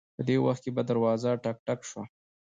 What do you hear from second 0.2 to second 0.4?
دې